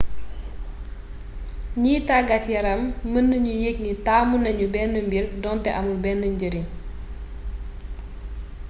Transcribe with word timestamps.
gniy 1.79 1.97
taggat 2.07 2.43
yaram 2.55 2.81
mën 3.11 3.25
na 3.29 3.37
ñoo 3.45 3.59
yéeg 3.63 3.77
ni 3.85 3.91
taamunañu 4.05 4.65
bénn 4.73 4.93
mbiir 5.05 5.25
donté 5.43 5.69
amul 5.79 5.97
bénn 6.05 6.21
njariñ 6.35 6.65